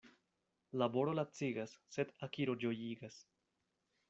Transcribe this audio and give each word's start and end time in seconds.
Laboro 0.81 1.13
lacigas, 1.19 1.75
sed 1.97 2.15
akiro 2.29 2.57
ĝojigas. 2.65 3.23